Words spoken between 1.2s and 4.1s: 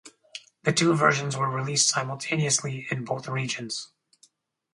were released simultaneously in both regions.